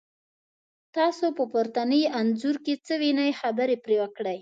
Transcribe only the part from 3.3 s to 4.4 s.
خبرې پرې وکړئ؟